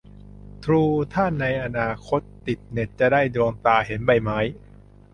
[0.63, 0.81] ทรู-
[1.13, 4.37] ถ้าในอนาคตติดเน็ตจะได้ดวงตาเห็นใบไม้